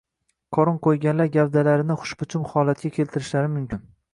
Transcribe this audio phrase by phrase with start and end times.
[0.55, 3.87] Qorin qo‘yganlar gavdalarini xushbichim holatga keltirishlari mumkin.